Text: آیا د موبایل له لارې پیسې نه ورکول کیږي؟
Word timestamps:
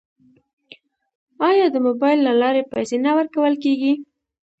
آیا 1.49 1.65
د 1.73 1.77
موبایل 1.87 2.19
له 2.27 2.33
لارې 2.41 2.69
پیسې 2.73 2.97
نه 3.05 3.11
ورکول 3.17 3.53
کیږي؟ 3.63 3.93